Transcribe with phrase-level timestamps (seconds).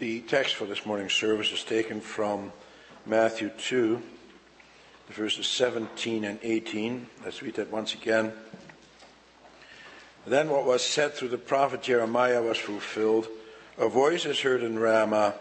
[0.00, 2.50] The text for this morning's service is taken from
[3.06, 4.02] Matthew 2,
[5.10, 7.06] verses 17 and 18.
[7.24, 8.32] Let's read that once again.
[10.26, 13.28] Then what was said through the prophet Jeremiah was fulfilled.
[13.78, 15.34] A voice is heard in Ramah,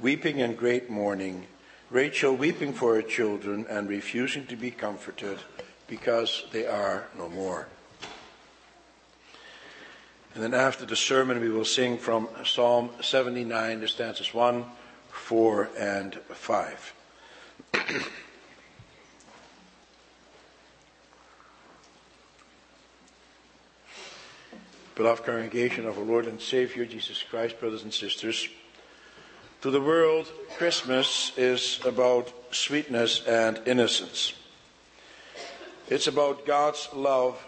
[0.00, 1.46] weeping and great mourning,
[1.90, 5.38] Rachel weeping for her children and refusing to be comforted
[5.86, 7.68] because they are no more.
[10.34, 14.64] And then after the sermon, we will sing from Psalm 79, the stanzas 1,
[15.10, 16.94] 4, and 5.
[24.94, 28.48] Beloved congregation of our Lord and Savior Jesus Christ, brothers and sisters,
[29.62, 34.34] to the world, Christmas is about sweetness and innocence.
[35.88, 37.44] It's about God's love.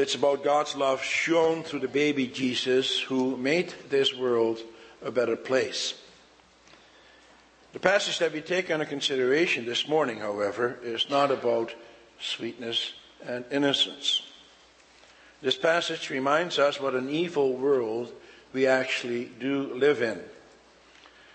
[0.00, 4.58] It's about God's love shown through the baby Jesus who made this world
[5.04, 5.92] a better place.
[7.74, 11.74] The passage that we take under consideration this morning, however, is not about
[12.18, 12.94] sweetness
[13.26, 14.22] and innocence.
[15.42, 18.10] This passage reminds us what an evil world
[18.54, 20.18] we actually do live in.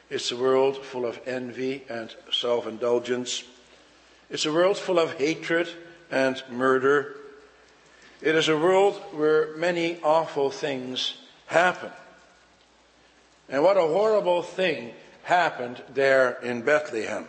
[0.09, 3.43] It's a world full of envy and self indulgence.
[4.31, 5.69] It's a world full of hatred
[6.09, 7.17] and murder.
[8.25, 11.13] It is a world where many awful things
[11.45, 11.91] happen.
[13.47, 17.27] And what a horrible thing happened there in Bethlehem.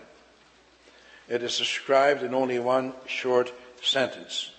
[1.28, 3.52] It is described in only one short
[3.82, 4.52] sentence.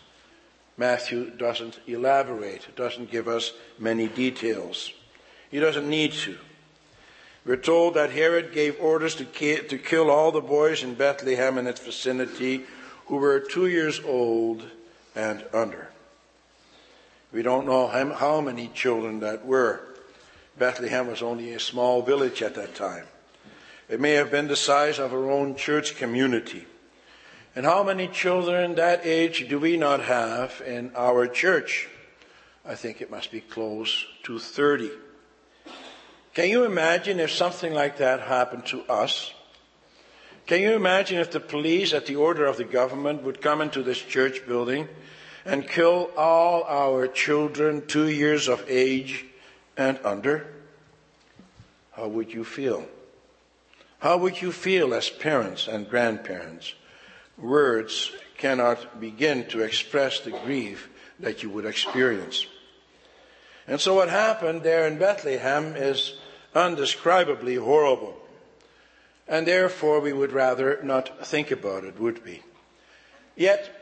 [0.77, 4.93] Matthew doesn't elaborate, doesn't give us many details.
[5.49, 6.37] He doesn't need to.
[7.47, 11.67] We're told that Herod gave orders to to kill all the boys in Bethlehem and
[11.67, 12.65] its vicinity
[13.07, 14.63] who were two years old
[15.15, 15.86] and under.
[17.37, 19.79] We don't know how many children that were.
[20.57, 23.05] Bethlehem was only a small village at that time.
[23.87, 26.65] It may have been the size of our own church community.
[27.55, 31.87] And how many children that age do we not have in our church?
[32.65, 34.89] I think it must be close to 30.
[36.33, 39.31] Can you imagine if something like that happened to us?
[40.47, 43.83] Can you imagine if the police, at the order of the government, would come into
[43.83, 44.87] this church building
[45.47, 49.25] and kill all our children two years of age
[49.77, 50.45] and under?
[51.93, 52.85] How would you feel?
[53.99, 56.73] How would you feel as parents and grandparents?
[57.37, 62.45] Words cannot begin to express the grief that you would experience.
[63.67, 66.17] And so what happened there in Bethlehem is
[66.53, 68.17] undescribably horrible.
[69.27, 72.43] And therefore, we would rather not think about it, would we?
[73.35, 73.76] Yet,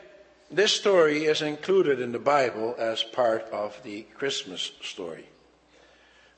[0.50, 5.26] this story is included in the Bible as part of the Christmas story.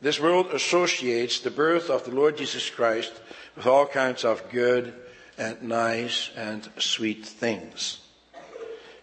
[0.01, 3.13] This world associates the birth of the Lord Jesus Christ
[3.57, 4.95] with all kinds of good
[5.37, 7.99] and nice and sweet things.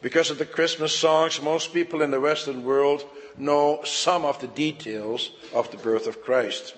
[0.02, 3.06] Because of the Christmas songs, most people in the Western world
[3.38, 6.76] know some of the details of the birth of Christ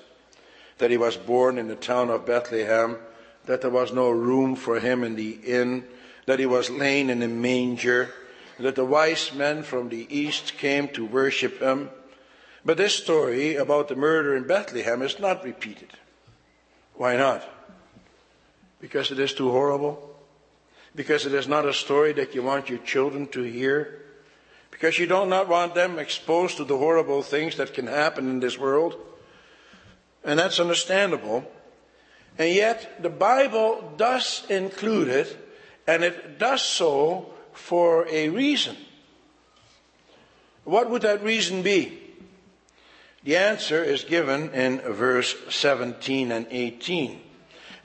[0.77, 2.97] that he was born in the town of Bethlehem,
[3.45, 5.83] that there was no room for him in the inn,
[6.27, 8.13] that he was laid in a manger,
[8.59, 11.89] that the wise men from the east came to worship him.
[12.65, 15.89] But this story about the murder in Bethlehem is not repeated.
[16.95, 17.47] Why not?
[18.81, 20.15] Because it is too horrible?
[20.93, 24.01] Because it is not a story that you want your children to hear?
[24.69, 28.41] Because you do not want them exposed to the horrible things that can happen in
[28.41, 28.97] this world?
[30.25, 31.49] And that's understandable.
[32.37, 35.46] And yet, the Bible does include it,
[35.87, 38.75] and it does so for a reason.
[40.65, 41.97] What would that reason be?
[43.23, 47.21] The answer is given in verse 17 and 18.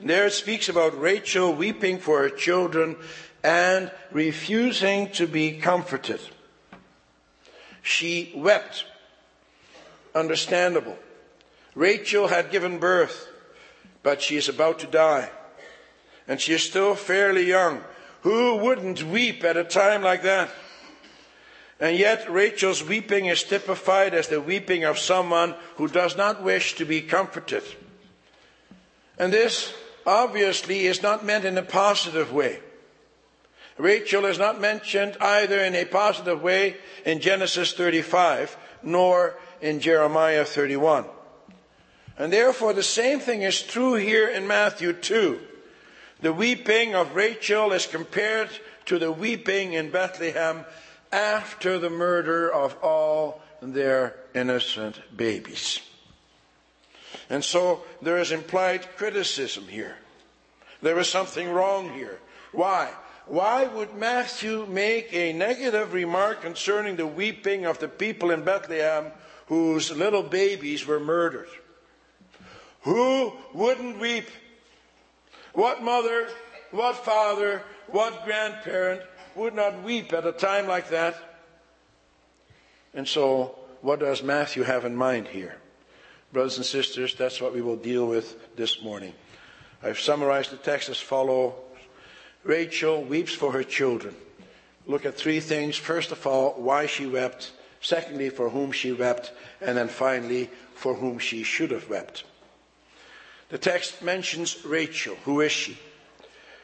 [0.01, 2.97] There it speaks about Rachel weeping for her children
[3.41, 6.19] and refusing to be comforted.
[7.81, 8.85] She wept.
[10.13, 10.97] Understandable.
[11.73, 13.27] Rachel had given birth,
[14.03, 15.29] but she is about to die.
[16.27, 17.81] And she is still fairly young.
[18.23, 20.49] Who wouldn't weep at a time like that?
[21.79, 26.75] And yet, Rachel's weeping is typified as the weeping of someone who does not wish
[26.75, 27.63] to be comforted.
[29.19, 29.73] And this
[30.05, 32.59] obviously is not meant in a positive way.
[33.77, 40.45] Rachel is not mentioned either in a positive way in Genesis 35 nor in Jeremiah
[40.45, 41.05] 31.
[42.17, 45.39] And therefore, the same thing is true here in Matthew 2.
[46.23, 48.47] The weeping of Rachel is compared
[48.85, 50.63] to the weeping in Bethlehem
[51.11, 55.81] after the murder of all their innocent babies.
[57.29, 59.97] And so there is implied criticism here.
[60.81, 62.19] There is something wrong here.
[62.53, 62.89] Why?
[63.25, 69.11] Why would Matthew make a negative remark concerning the weeping of the people in Bethlehem
[69.47, 71.49] whose little babies were murdered?
[72.83, 74.29] Who wouldn't weep?
[75.53, 76.27] What mother,
[76.71, 79.01] what father, what grandparent
[79.35, 81.15] would not weep at a time like that?
[82.93, 85.57] And so, what does Matthew have in mind here?
[86.31, 89.13] Brothers and sisters, that's what we will deal with this morning.
[89.83, 91.53] I've summarized the text as follows
[92.43, 94.15] Rachel weeps for her children.
[94.85, 95.77] Look at three things.
[95.77, 97.51] First of all, why she wept.
[97.81, 99.31] Secondly, for whom she wept.
[99.61, 102.23] And then finally, for whom she should have wept.
[103.53, 105.15] The text mentions Rachel.
[105.25, 105.77] Who is she?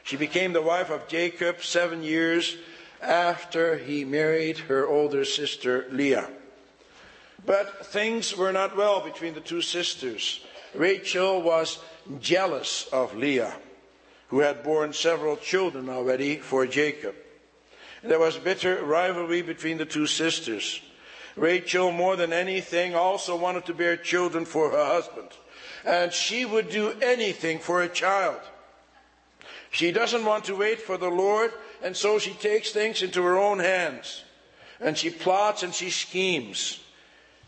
[0.02, 2.56] She became the wife of Jacob seven years
[3.00, 6.28] after he married her older sister Leah.
[7.46, 10.44] But things were not well between the two sisters.
[10.74, 11.78] Rachel was
[12.18, 13.54] jealous of Leah,
[14.26, 17.14] who had borne several children already for Jacob.
[18.02, 20.80] There was bitter rivalry between the two sisters.
[21.36, 25.28] Rachel, more than anything, also wanted to bear children for her husband,
[25.84, 28.40] and she would do anything for a child.
[29.70, 33.38] She doesn't want to wait for the Lord, and so she takes things into her
[33.38, 34.24] own hands,
[34.80, 36.80] and she plots and she schemes.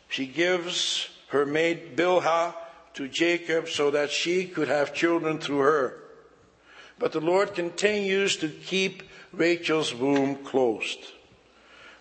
[0.09, 2.55] She gives her maid Bilhah
[2.95, 5.99] to Jacob so that she could have children through her.
[6.99, 9.03] But the Lord continues to keep
[9.33, 11.01] Rachel's womb closed.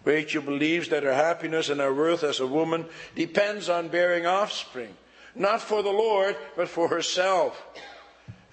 [0.03, 2.85] Rachel believes that her happiness and her worth as a woman
[3.15, 4.95] depends on bearing offspring,
[5.35, 7.61] not for the Lord, but for herself.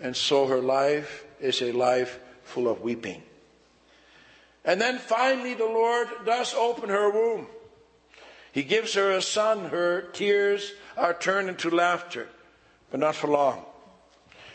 [0.01, 3.23] And so her life is a life full of weeping.
[4.65, 7.47] And then finally, the Lord does open her womb.
[8.53, 9.67] He gives her a son.
[9.67, 12.29] Her tears are turned into laughter,
[12.91, 13.65] but not for long.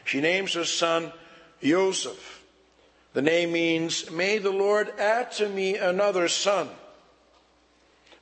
[0.06, 1.12] She names her son
[1.62, 2.44] Joseph.
[3.14, 6.70] The name means, May the Lord add to me another son.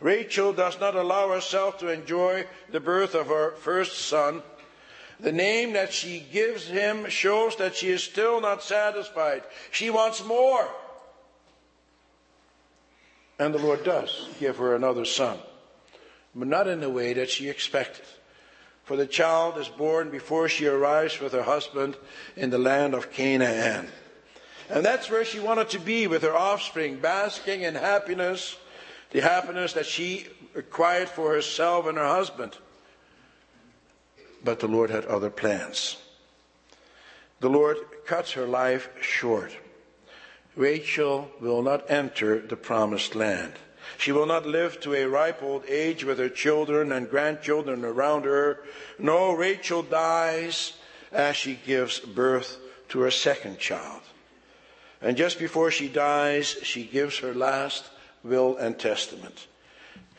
[0.01, 4.41] Rachel does not allow herself to enjoy the birth of her first son.
[5.19, 9.43] The name that she gives him shows that she is still not satisfied.
[9.69, 10.67] She wants more.
[13.37, 15.37] And the Lord does give her another son,
[16.35, 18.05] but not in the way that she expected.
[18.83, 21.95] For the child is born before she arrives with her husband
[22.35, 23.87] in the land of Canaan.
[24.69, 28.55] And that's where she wanted to be with her offspring, basking in happiness,
[29.11, 32.57] the happiness that she acquired for herself and her husband.
[34.43, 35.97] But the Lord had other plans.
[37.39, 39.55] The Lord cuts her life short.
[40.55, 43.53] Rachel will not enter the promised land.
[43.97, 48.25] She will not live to a ripe old age with her children and grandchildren around
[48.25, 48.59] her.
[48.99, 50.73] No, Rachel dies
[51.11, 52.57] as she gives birth
[52.89, 54.01] to her second child.
[55.01, 57.89] And just before she dies, she gives her last
[58.23, 59.47] will and testament.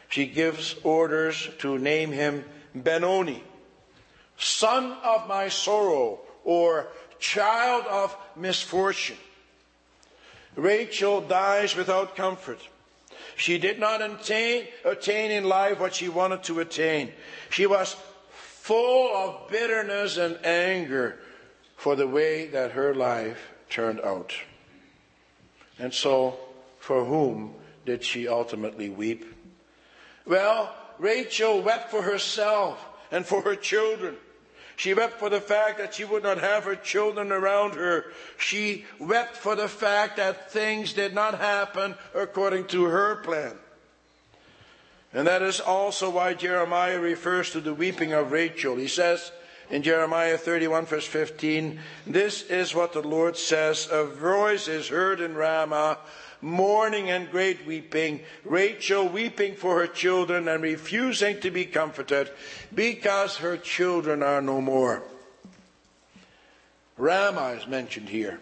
[0.08, 2.44] She gives orders to name him
[2.74, 3.42] Benoni,
[4.36, 6.88] son of my sorrow, or
[7.18, 9.16] child of misfortune.
[10.56, 12.60] Rachel dies without comfort.
[13.36, 17.12] She did not attain, attain in life what she wanted to attain.
[17.50, 17.96] She was
[18.28, 21.18] full of bitterness and anger
[21.76, 24.34] for the way that her life turned out.
[25.78, 26.38] And so,
[26.78, 29.24] for whom did she ultimately weep?
[30.26, 34.16] Well, Rachel wept for herself and for her children.
[34.76, 38.06] She wept for the fact that she would not have her children around her.
[38.38, 43.54] She wept for the fact that things did not happen according to her plan.
[45.12, 48.76] And that is also why Jeremiah refers to the weeping of Rachel.
[48.76, 49.30] He says
[49.70, 55.20] in Jeremiah 31, verse 15, This is what the Lord says A voice is heard
[55.20, 55.98] in Ramah,
[56.42, 62.30] mourning and great weeping, Rachel weeping for her children and refusing to be comforted
[62.74, 65.02] because her children are no more.
[66.98, 68.40] Ramah is mentioned here.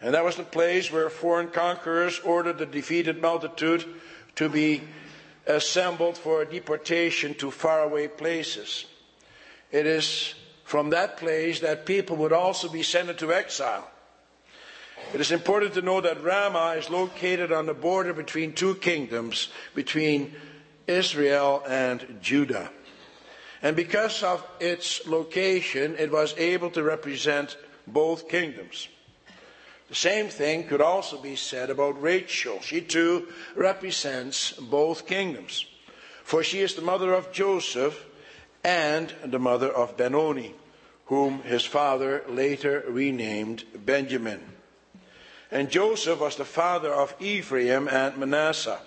[0.00, 3.84] And that was the place where foreign conquerors ordered the defeated multitude
[4.36, 4.82] to be
[5.46, 8.86] assembled for deportation to faraway places.
[9.70, 10.34] It is
[10.64, 13.88] from that place that people would also be sent into exile.
[15.14, 19.48] It is important to know that Ramah is located on the border between two kingdoms,
[19.74, 20.34] between
[20.86, 22.70] Israel and Judah.
[23.62, 27.56] And because of its location, it was able to represent
[27.86, 28.88] both kingdoms.
[29.88, 32.60] The same thing could also be said about Rachel.
[32.62, 35.66] She too represents both kingdoms.
[36.24, 38.02] For she is the mother of Joseph
[38.64, 40.54] and the mother of Benoni,
[41.06, 44.40] whom his father later renamed Benjamin.
[45.52, 48.80] And Joseph was the father of Ephraim and Manasseh.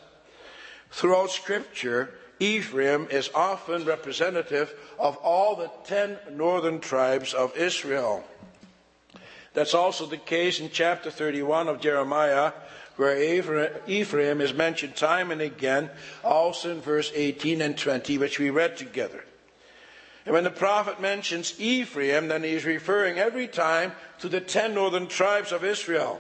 [0.90, 8.24] Throughout Scripture, Ephraim is often representative of all the ten northern tribes of Israel.
[9.54, 12.52] That's also the case in chapter 31 of Jeremiah,
[12.96, 13.16] where
[13.88, 15.92] Ephraim is mentioned time and again,
[16.24, 19.24] also in verse 18 and 20, which we read together.
[20.26, 24.74] And when the prophet mentions Ephraim, then he is referring every time to the ten
[24.74, 26.20] northern tribes of Israel.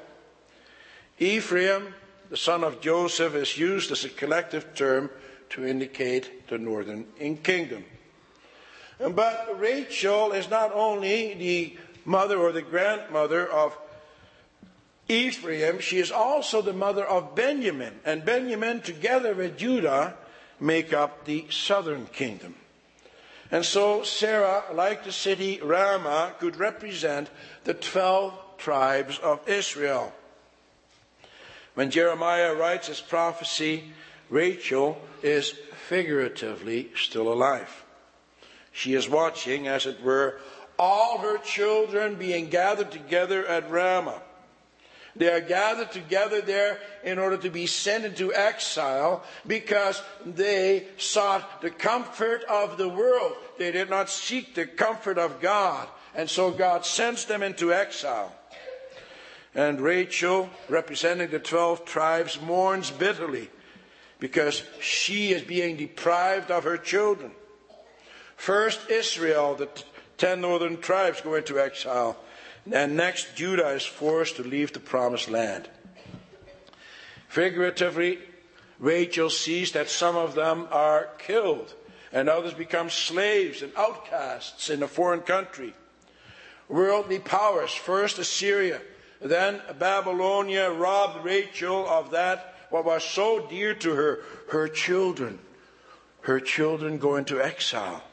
[1.19, 1.93] Ephraim,
[2.29, 5.09] the son of Joseph, is used as a collective term
[5.49, 7.05] to indicate the northern
[7.43, 7.85] kingdom.
[8.99, 13.77] But Rachel is not only the mother or the grandmother of
[15.07, 17.99] Ephraim, she is also the mother of Benjamin.
[18.05, 20.15] And Benjamin, together with Judah,
[20.59, 22.55] make up the southern kingdom.
[23.51, 27.29] And so Sarah, like the city Ramah, could represent
[27.63, 30.13] the 12 tribes of Israel.
[31.75, 33.91] When Jeremiah writes his prophecy,
[34.29, 35.53] Rachel is
[35.87, 37.83] figuratively still alive.
[38.71, 40.39] She is watching, as it were,
[40.79, 44.21] all her children being gathered together at Ramah.
[45.17, 51.61] They are gathered together there in order to be sent into exile because they sought
[51.61, 53.33] the comfort of the world.
[53.57, 55.87] They did not seek the comfort of God.
[56.15, 58.33] And so God sends them into exile.
[59.55, 63.49] And Rachel, representing the 12 tribes, mourns bitterly
[64.19, 67.31] because she is being deprived of her children.
[68.35, 69.69] First, Israel, the
[70.17, 72.17] 10 northern tribes go into exile.
[72.71, 75.69] And next, Judah is forced to leave the promised land.
[77.29, 78.19] Figuratively,
[78.79, 81.73] Rachel sees that some of them are killed
[82.11, 85.73] and others become slaves and outcasts in a foreign country.
[86.67, 88.81] Worldly powers, first Assyria,
[89.31, 95.39] then Babylonia, robbed Rachel of that what was so dear to her, her children.
[96.21, 98.03] Her children go into exile.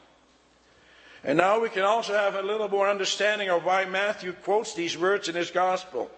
[1.23, 4.97] And now we can also have a little more understanding of why Matthew quotes these
[4.97, 6.11] words in his gospel.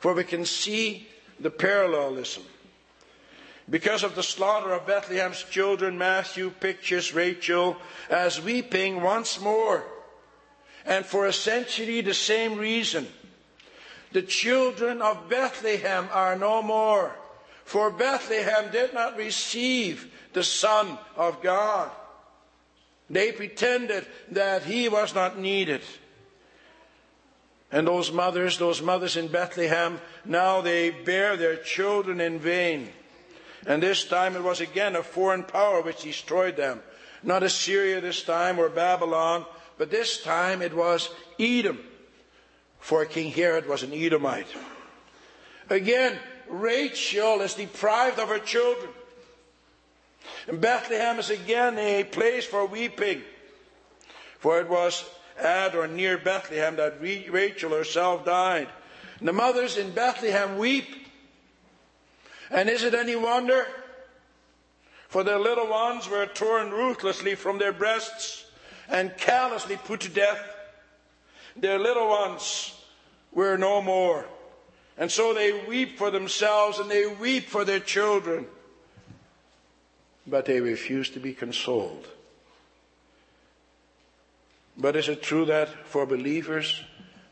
[0.00, 1.08] For we can see
[1.40, 2.44] the parallelism.
[3.68, 7.76] Because of the slaughter of Bethlehem's children, Matthew pictures Rachel
[8.10, 9.84] as weeping once more.
[10.84, 13.08] And for essentially the same reason.
[14.14, 17.10] The children of Bethlehem are no more.
[17.64, 21.90] For Bethlehem did not receive the Son of God.
[23.10, 25.80] They pretended that he was not needed.
[27.72, 32.90] And those mothers, those mothers in Bethlehem, now they bear their children in vain.
[33.66, 36.82] And this time it was again a foreign power which destroyed them.
[37.24, 39.44] Not Assyria this time or Babylon,
[39.76, 41.80] but this time it was Edom.
[42.84, 44.46] For King Herod was an Edomite.
[45.70, 46.18] Again,
[46.50, 48.90] Rachel is deprived of her children.
[50.48, 53.22] And Bethlehem is again a place for weeping.
[54.38, 55.02] For it was
[55.38, 58.68] at or near Bethlehem that Rachel herself died.
[59.18, 60.84] And the mothers in Bethlehem weep.
[62.50, 63.66] And is it any wonder?
[65.08, 68.44] For their little ones were torn ruthlessly from their breasts
[68.90, 70.53] and callously put to death.
[71.56, 72.74] Their little ones
[73.32, 74.26] were no more.
[74.96, 78.46] And so they weep for themselves and they weep for their children
[80.26, 82.06] but they refuse to be consoled.
[84.76, 86.82] But is it true that for believers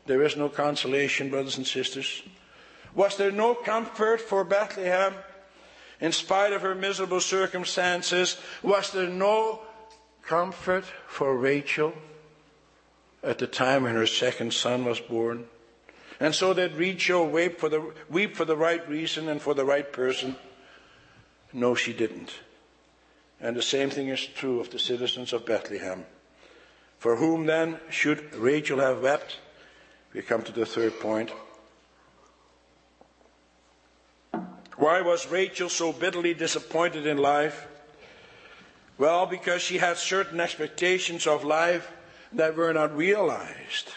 [0.05, 2.23] there is no consolation, brothers and sisters?
[2.95, 5.13] Was there no comfort for Bethlehem
[5.99, 8.37] in spite of her miserable circumstances?
[8.61, 9.61] Was there no
[10.21, 11.93] comfort for Rachel
[13.23, 15.45] at the time when her second son was born?
[16.19, 19.65] And so did Rachel weep for the, weep for the right reason and for the
[19.65, 20.35] right person?
[21.51, 22.33] No, she didn't.
[23.39, 26.05] And the same thing is true of the citizens of Bethlehem.
[26.99, 29.37] For whom then should Rachel have wept?
[30.13, 31.31] We come to the third point.
[34.77, 37.67] Why was Rachel so bitterly disappointed in life?
[38.97, 41.91] Well, because she had certain expectations of life
[42.33, 43.89] that were not realized.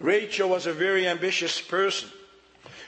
[0.00, 2.08] Rachel was a very ambitious person.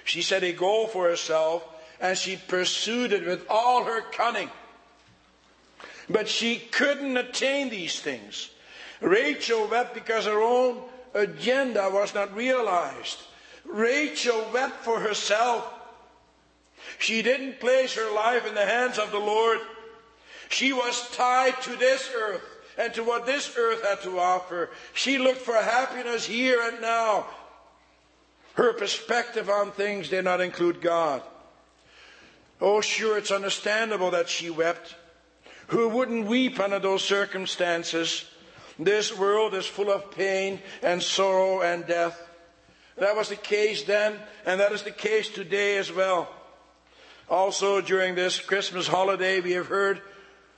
[0.04, 1.64] She set a goal for herself
[2.00, 4.50] and she pursued it with all her cunning.
[6.08, 8.50] But she couldn't attain these things.
[9.00, 10.82] Rachel wept because her own
[11.14, 13.18] agenda was not realized.
[13.64, 15.68] Rachel wept for herself.
[16.98, 19.58] She didn't place her life in the hands of the Lord.
[20.48, 22.42] She was tied to this earth
[22.80, 24.70] and to what this earth had to offer.
[24.94, 27.26] She looked for happiness here and now.
[28.54, 31.22] Her perspective on things did not include God.
[32.58, 34.94] Oh, sure, it's understandable that she wept.
[35.68, 38.24] Who wouldn't weep under those circumstances?
[38.78, 42.18] This world is full of pain and sorrow and death.
[42.96, 46.30] That was the case then, and that is the case today as well.
[47.28, 50.00] Also, during this Christmas holiday, we have heard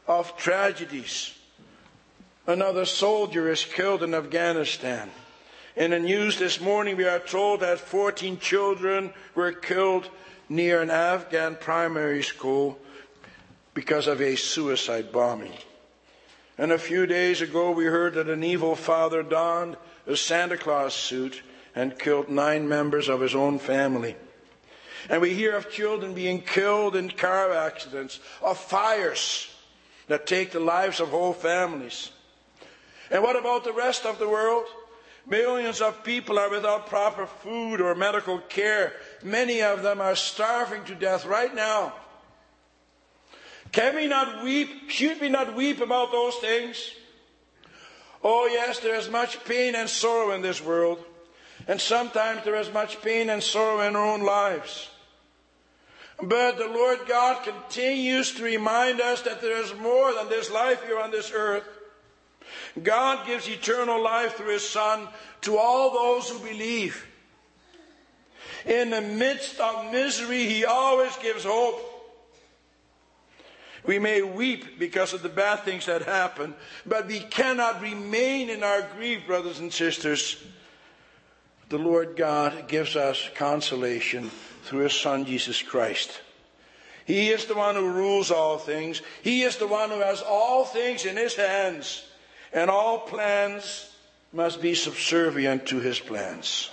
[0.06, 1.34] of tragedies.
[2.46, 5.10] Another soldier is killed in Afghanistan.
[5.76, 10.08] In the news this morning, we are told that 14 children were killed
[10.48, 12.78] near an Afghan primary school
[13.74, 15.52] because of a suicide bombing.
[16.58, 20.94] And a few days ago, we heard that an evil father donned a Santa Claus
[20.94, 21.42] suit
[21.74, 24.16] and killed nine members of his own family.
[25.08, 29.48] And we hear of children being killed in car accidents, of fires
[30.08, 32.10] that take the lives of whole families.
[33.10, 34.66] And what about the rest of the world?
[35.26, 38.94] Millions of people are without proper food or medical care.
[39.22, 41.94] Many of them are starving to death right now.
[43.70, 44.90] Can we not weep?
[44.90, 46.92] Should we not weep about those things?
[48.22, 51.02] Oh, yes, there is much pain and sorrow in this world.
[51.66, 54.88] And sometimes there is much pain and sorrow in our own lives.
[56.20, 60.84] But the Lord God continues to remind us that there is more than this life
[60.84, 61.64] here on this earth.
[62.82, 65.08] God gives eternal life through His Son
[65.42, 67.06] to all those who believe.
[68.66, 71.88] In the midst of misery, He always gives hope.
[73.84, 76.54] We may weep because of the bad things that happen,
[76.86, 80.42] but we cannot remain in our grief, brothers and sisters.
[81.68, 84.30] The Lord God gives us consolation
[84.64, 86.20] through His Son, Jesus Christ.
[87.04, 89.02] He is the one who rules all things.
[89.22, 92.04] He is the one who has all things in His hands,
[92.52, 93.90] and all plans
[94.32, 96.70] must be subservient to His plans.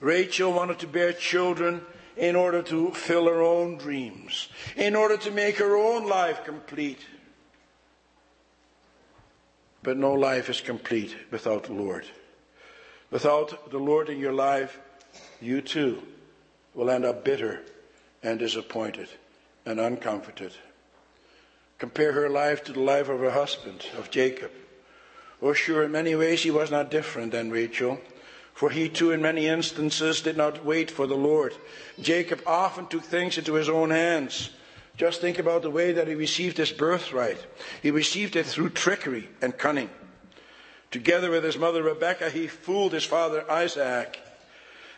[0.00, 1.80] Rachel wanted to bear children
[2.16, 7.00] in order to fill her own dreams, in order to make her own life complete.
[9.82, 12.06] But no life is complete without the Lord.
[13.10, 14.78] Without the Lord in your life,
[15.40, 16.02] you too
[16.74, 17.62] will end up bitter
[18.22, 19.08] and disappointed
[19.66, 20.52] and uncomforted.
[21.84, 24.50] Compare her life to the life of her husband, of Jacob.
[25.42, 28.00] Oh, sure, in many ways he was not different than Rachel,
[28.54, 31.52] for he too, in many instances, did not wait for the Lord.
[32.00, 34.48] Jacob often took things into his own hands.
[34.96, 37.44] Just think about the way that he received his birthright.
[37.82, 39.90] He received it through trickery and cunning.
[40.90, 44.18] Together with his mother Rebekah, he fooled his father Isaac.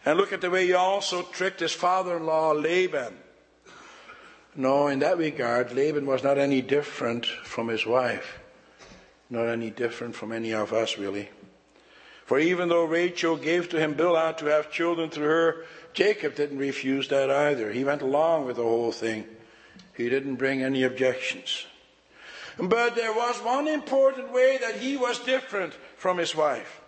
[0.05, 3.17] And look at the way he also tricked his father in law Laban.
[4.57, 8.39] No, in that regard, Laban was not any different from his wife.
[9.29, 11.29] Not any different from any of us, really.
[12.25, 16.59] For even though Rachel gave to him Bilhah to have children through her, Jacob didn't
[16.59, 17.71] refuse that either.
[17.71, 19.27] He went along with the whole thing.
[19.95, 21.67] He didn't bring any objections.
[22.59, 26.81] But there was one important way that he was different from his wife.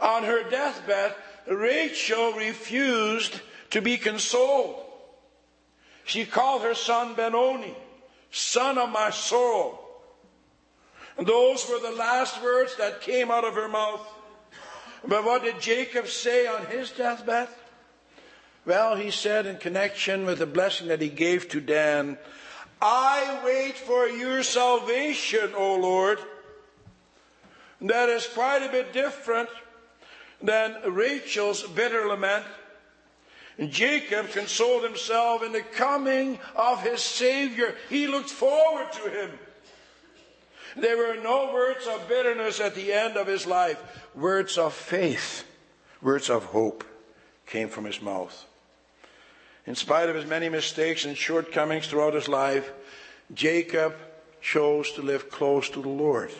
[0.00, 1.14] On her deathbed,
[1.48, 4.81] Rachel refused to be consoled.
[6.04, 7.74] She called her son Benoni,
[8.30, 9.78] son of my sorrow.
[11.16, 14.06] And those were the last words that came out of her mouth.
[15.06, 17.48] But what did Jacob say on his deathbed?
[18.64, 22.16] Well, he said in connection with the blessing that he gave to Dan,
[22.80, 26.18] I wait for your salvation, O Lord.
[27.80, 29.48] That is quite a bit different
[30.40, 32.44] than Rachel's bitter lament.
[33.68, 37.74] Jacob consoled himself in the coming of his Savior.
[37.88, 39.30] He looked forward to him.
[40.76, 43.78] There were no words of bitterness at the end of his life.
[44.14, 45.44] Words of faith,
[46.00, 46.84] words of hope
[47.46, 48.46] came from his mouth.
[49.66, 52.72] In spite of his many mistakes and shortcomings throughout his life,
[53.32, 53.94] Jacob
[54.40, 56.32] chose to live close to the Lord.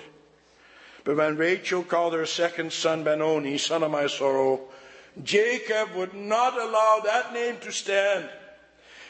[1.04, 4.62] But when Rachel called her second son Benoni, son of my sorrow,
[5.22, 8.28] Jacob would not allow that name to stand.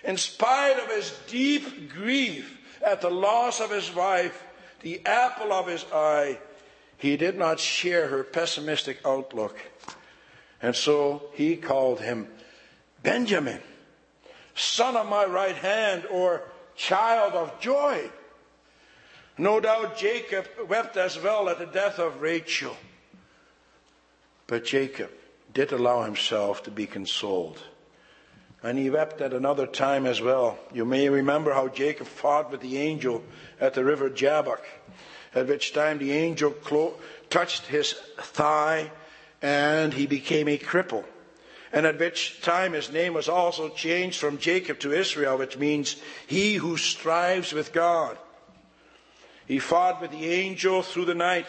[0.04, 4.42] In spite of his deep grief at the loss of his wife,
[4.80, 6.38] the apple of his eye,
[6.98, 9.56] he did not share her pessimistic outlook.
[10.60, 12.28] And so he called him
[13.02, 13.60] Benjamin,
[14.54, 16.42] son of my right hand, or
[16.74, 18.10] child of joy.
[19.38, 22.76] No doubt Jacob wept as well at the death of Rachel.
[24.46, 25.10] But Jacob
[25.52, 27.58] did allow himself to be consoled.
[28.62, 30.58] And he wept at another time as well.
[30.72, 33.24] You may remember how Jacob fought with the angel
[33.60, 34.64] at the river Jabbok.
[35.34, 36.94] at which time the angel clo-
[37.30, 38.90] touched his thigh
[39.40, 41.04] and he became a cripple.
[41.72, 45.96] And at which time his name was also changed from Jacob to Israel, which means
[46.26, 48.18] he who strives with God.
[49.46, 51.46] He fought with the angel through the night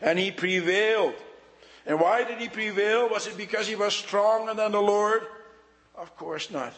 [0.00, 1.14] and he prevailed.
[1.86, 3.08] And why did he prevail?
[3.08, 5.22] Was it because he was stronger than the Lord?
[5.94, 6.74] Of course not.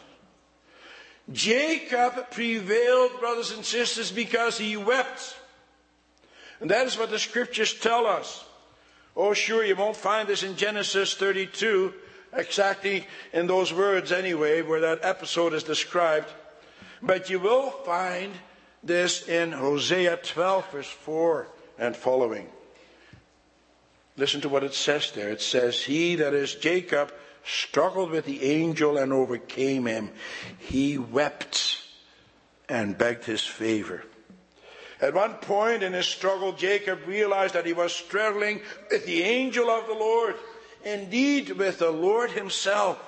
[1.31, 5.35] Jacob prevailed, brothers and sisters, because he wept.
[6.59, 8.45] And that is what the scriptures tell us.
[9.15, 11.93] Oh, sure, you won't find this in Genesis 32,
[12.33, 16.29] exactly in those words anyway, where that episode is described.
[17.01, 18.33] But you will find
[18.83, 22.47] this in Hosea 12, verse 4 and following.
[24.19, 25.29] Listen to what it says there.
[25.29, 27.13] It says, He that is Jacob
[27.45, 30.11] struggled with the angel and overcame him.
[30.57, 31.81] He wept
[32.67, 34.03] and begged his favor.
[34.99, 38.59] At one point in his struggle, Jacob realized that he was struggling
[38.91, 40.35] with the angel of the Lord,
[40.83, 43.01] indeed with the Lord himself.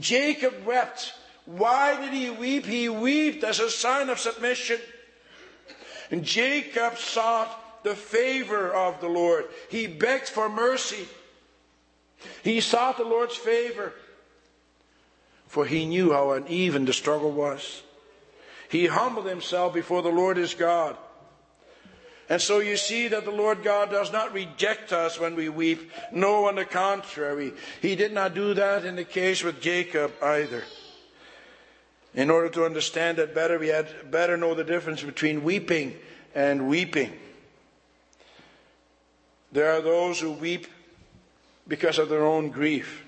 [0.00, 1.12] Jacob wept.
[1.44, 2.64] Why did he weep?
[2.64, 4.78] He wept as a sign of submission.
[6.10, 9.44] And Jacob sought the favor of the Lord.
[9.70, 11.06] He begged for mercy.
[12.42, 13.92] He sought the Lord's favor,
[15.46, 17.82] for he knew how uneven the struggle was.
[18.68, 20.96] He humbled himself before the Lord his God.
[22.28, 25.90] And so you see that the Lord God does not reject us when we weep.
[26.10, 27.52] No, on the contrary.
[27.82, 30.64] He did not do that in the case with Jacob either.
[32.14, 35.94] In order to understand that better, we had better know the difference between weeping
[36.34, 37.12] and weeping.
[39.54, 40.66] There are those who weep
[41.68, 43.04] because of their own grief.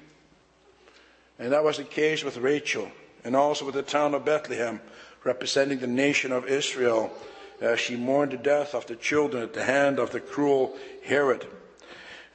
[1.40, 2.88] And that was the case with Rachel
[3.24, 4.80] and also with the town of Bethlehem,
[5.24, 7.12] representing the nation of Israel
[7.60, 11.44] as she mourned the death of the children at the hand of the cruel Herod.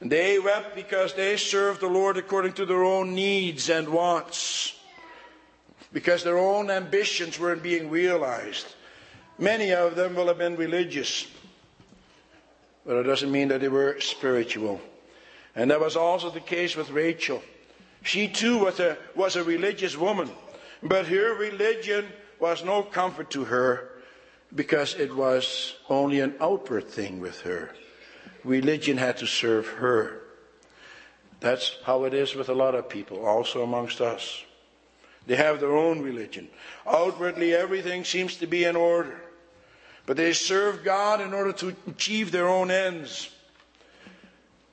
[0.00, 4.78] And they wept because they served the Lord according to their own needs and wants,
[5.90, 8.66] because their own ambitions weren't being realized.
[9.38, 11.26] Many of them will have been religious,
[12.84, 14.80] but it doesn't mean that they were spiritual.
[15.54, 17.42] And that was also the case with Rachel.
[18.02, 20.30] She too was a, was a religious woman,
[20.82, 22.06] but her religion
[22.40, 23.90] was no comfort to her
[24.54, 27.70] because it was only an outward thing with her.
[28.44, 30.20] Religion had to serve her.
[31.40, 34.44] That's how it is with a lot of people, also amongst us.
[35.26, 36.48] They have their own religion.
[36.86, 39.20] Outwardly, everything seems to be in order.
[40.06, 43.30] But they serve God in order to achieve their own ends.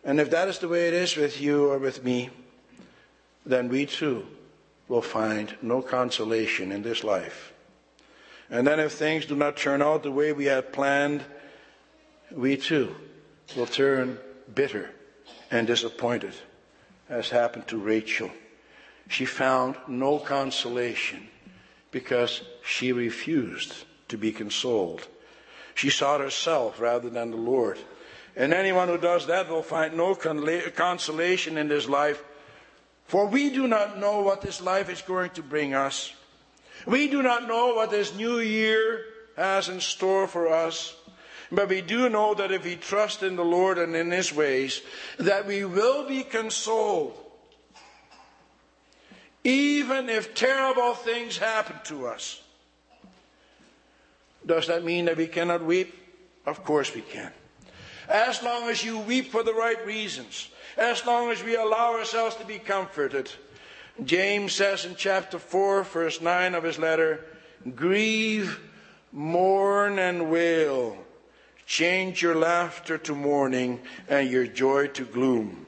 [0.04, 2.30] And if that is the way it is with you or with me,
[3.46, 4.26] then we too
[4.88, 7.54] will find no consolation in this life.
[8.50, 11.24] And then if things do not turn out the way we had planned,
[12.32, 12.96] we too
[13.56, 14.18] will turn
[14.54, 14.90] bitter
[15.52, 16.34] and disappointed,
[17.08, 18.32] as happened to Rachel.
[19.08, 21.28] She found no consolation
[21.92, 23.74] because she refused
[24.08, 25.08] to be consoled.
[25.80, 27.80] She sought herself rather than the Lord.
[28.36, 32.22] And anyone who does that will find no consolation in this life.
[33.06, 36.14] For we do not know what this life is going to bring us.
[36.86, 39.06] We do not know what this new year
[39.38, 40.98] has in store for us.
[41.50, 44.82] But we do know that if we trust in the Lord and in His ways,
[45.18, 47.18] that we will be consoled.
[49.46, 52.42] Even if terrible things happen to us.
[54.50, 55.94] Does that mean that we cannot weep?
[56.46, 57.32] Of course we can
[58.10, 62.36] as long as you weep for the right reasons, as long as we allow ourselves
[62.38, 63.32] to be comforted.
[64.04, 67.26] James says in chapter 4, verse 9 of his letter,
[67.76, 68.60] Grieve,
[69.12, 70.98] mourn, and wail.
[71.66, 75.68] Change your laughter to mourning and your joy to gloom.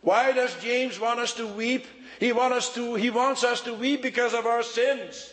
[0.00, 1.86] Why does James want us to weep?
[2.18, 5.32] He, want us to, he wants us to weep because of our sins.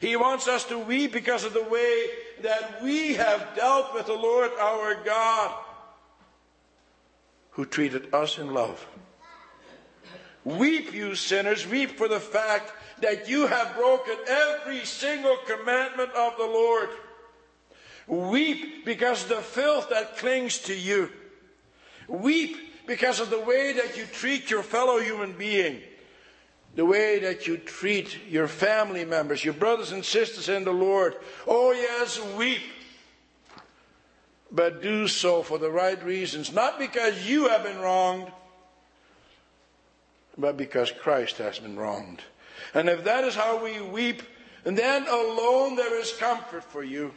[0.00, 2.06] He wants us to weep because of the way
[2.42, 5.54] that we have dealt with the Lord our God,
[7.50, 8.86] who treated us in love.
[10.44, 16.36] Weep, you sinners, weep for the fact that you have broken every single commandment of
[16.36, 16.88] the Lord.
[18.06, 21.10] Weep because of the filth that clings to you.
[22.06, 22.56] Weep
[22.86, 25.82] because of the way that you treat your fellow human being
[26.76, 31.16] the way that you treat your family members, your brothers and sisters in the Lord.
[31.46, 32.60] Oh, yes, weep.
[34.52, 38.30] But do so for the right reasons, not because you have been wronged,
[40.38, 42.22] but because Christ has been wronged.
[42.74, 44.22] And if that is how we weep,
[44.62, 47.12] then alone there is comfort for you.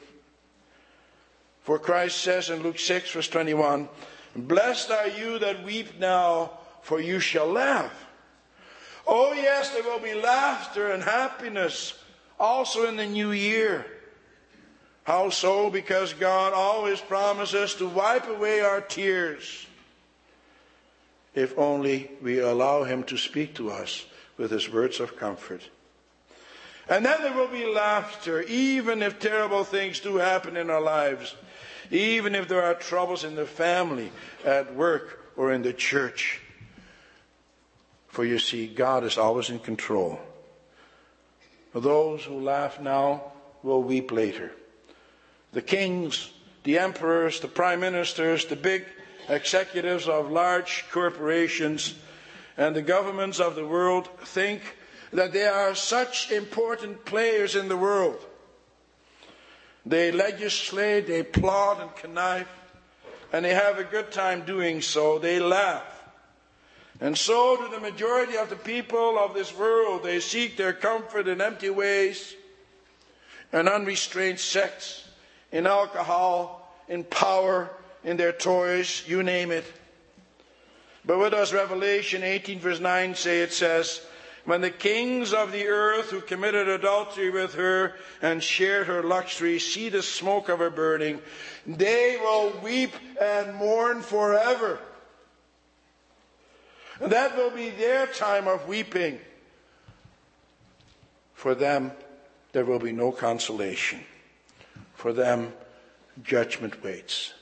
[1.63, 3.89] For Christ says in Luke 6, verse 21,
[4.36, 8.09] Blessed are you that weep now, for you shall laugh.
[9.12, 11.95] Oh, yes, there will be laughter and happiness
[12.39, 13.84] also in the new year.
[15.04, 15.72] How so?
[15.72, 19.65] Because God always promises to wipe away our tears
[21.34, 24.06] if only we allow Him to speak to us
[24.38, 25.63] with His words of comfort.
[26.88, 31.36] And then there will be laughter, even if terrible things do happen in our lives,
[31.89, 34.12] even if there are troubles in the family,
[34.45, 36.41] at work, or in the church.
[38.10, 40.19] For you see, God is always in control.
[41.74, 43.32] Those who laugh now
[43.63, 44.52] will weep later.
[45.52, 46.32] The kings,
[46.63, 48.86] the emperors, the prime ministers, the big
[49.28, 51.95] executives of large corporations,
[52.58, 54.62] and the governments of the world think
[55.13, 58.26] that they are such important players in the world.
[59.86, 62.48] They legislate, they plot and connive,
[63.32, 65.19] and they have a good time doing so.
[65.19, 65.98] They laugh.
[67.01, 70.03] And so do the majority of the people of this world.
[70.03, 72.35] They seek their comfort in empty ways,
[73.53, 75.07] in unrestrained sex,
[75.51, 77.69] in alcohol, in power,
[78.03, 79.65] in their toys, you name it.
[81.05, 83.41] But what does Revelation 18, verse 9 say?
[83.41, 84.01] It says,
[84.43, 89.59] When the kings of the earth who committed adultery with her and shared her luxury
[89.59, 91.21] see the smoke of her burning,
[91.65, 94.79] they will weep and mourn forever.
[96.99, 99.19] That will be their time of weeping.
[101.33, 101.91] For them,
[102.51, 104.01] there will be no consolation.
[104.95, 105.53] For them,
[106.23, 107.33] judgment waits.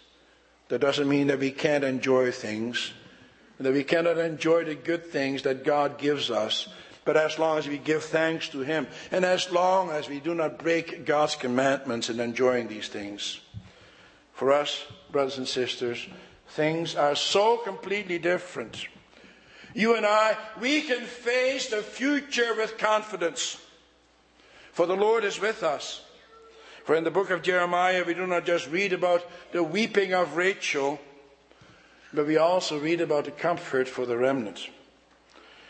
[0.70, 2.92] That doesn't mean that we can't enjoy things,
[3.60, 6.68] that we cannot enjoy the good things that God gives us,
[7.06, 10.36] but as long as we give thanks to Him, and as long as we do
[10.36, 13.40] not break God's commandments in enjoying these things.
[14.34, 16.06] For us, brothers and sisters,
[16.50, 18.88] things are so completely different.
[19.78, 23.62] You and I, we can face the future with confidence.
[24.72, 26.02] For the Lord is with us.
[26.84, 30.36] For in the book of Jeremiah, we do not just read about the weeping of
[30.36, 31.00] Rachel,
[32.12, 34.68] but we also read about the comfort for the remnant.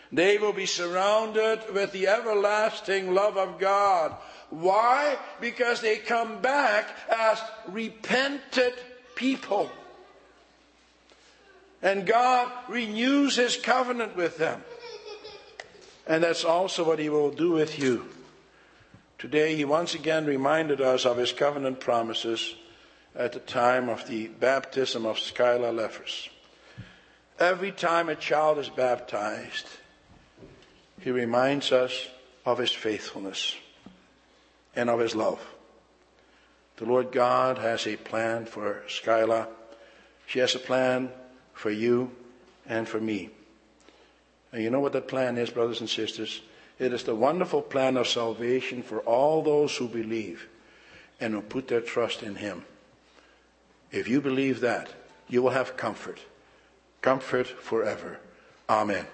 [0.10, 4.16] They will be surrounded with the everlasting love of God.
[4.50, 5.18] Why?
[5.42, 8.74] Because they come back as repented
[9.16, 9.70] people.
[11.82, 14.64] And God renews his covenant with them.
[16.08, 18.08] And that's also what he will do with you.
[19.18, 22.56] Today, he once again reminded us of his covenant promises
[23.16, 26.30] at the time of the baptism of Skylar Leffers.
[27.40, 29.68] Every time a child is baptized,
[31.02, 32.08] he reminds us
[32.46, 33.56] of his faithfulness
[34.76, 35.40] and of his love.
[36.78, 39.48] The Lord God has a plan for Skylar.
[40.28, 41.12] She has a plan
[41.58, 42.12] for you
[42.68, 43.30] and for me.
[44.52, 46.42] And you know what that plan is, brothers and sisters?
[46.80, 50.48] It is the wonderful plan of salvation for all those who believe
[51.20, 52.64] and who put their trust in Him.
[53.92, 54.90] If you believe that,
[55.28, 56.20] you will have comfort.
[57.02, 58.20] Comfort forever.
[58.70, 59.08] Amen.